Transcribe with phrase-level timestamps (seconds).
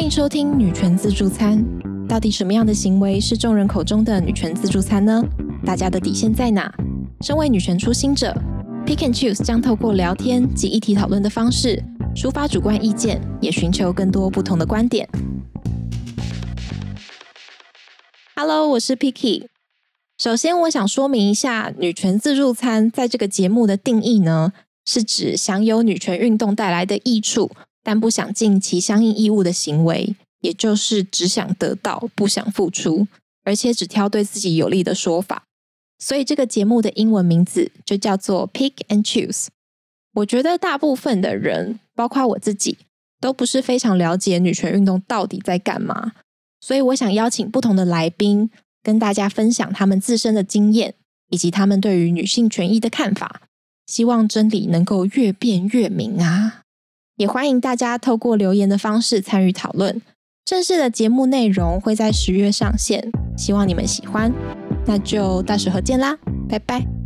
[0.00, 1.62] 欢迎收听女权自助餐。
[2.08, 5.22] 到底什么样的行为是众人口中的女权自助餐呢？
[5.62, 6.72] 大家的底线在哪？
[7.20, 8.34] 身为女权初心者
[8.86, 11.84] ，Pick and Choose 将透过聊天及议题讨论的方式，
[12.16, 15.06] 抒发主观意见，也寻求更多不同的观点。
[18.36, 19.48] Hello，我是 Picky。
[20.16, 24.54] 首先，我想说明一下，女权自助餐在这个节目的定义呢，
[24.86, 27.50] 是指享有女权运动带来的益处，
[27.82, 30.16] 但不想尽其相应义务的行为。
[30.40, 33.06] 也就是只想得到，不想付出，
[33.44, 35.44] 而且只挑对自己有利的说法。
[35.98, 39.48] 所以这个节目的英文名字就叫做 Pick and Choose。
[40.14, 42.78] 我觉得大部分的人，包括我自己，
[43.20, 46.12] 都不是非常了解女权运动到底在干嘛。
[46.62, 48.50] 所以我想邀请不同的来宾，
[48.82, 50.94] 跟大家分享他们自身的经验，
[51.28, 53.42] 以及他们对于女性权益的看法。
[53.86, 56.62] 希望真理能够越辩越明啊！
[57.20, 60.00] 也欢迎大家透过留言的方式参与讨论。
[60.42, 64.32] 正式的节目内容会在十月上线，希望你们喜欢。
[64.86, 66.16] 那就到时候见啦，
[66.48, 66.99] 拜拜。